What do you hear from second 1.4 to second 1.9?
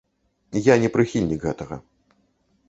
гэтага.